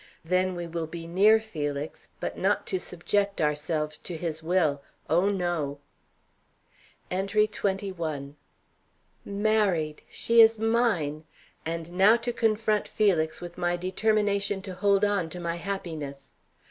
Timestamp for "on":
15.05-15.29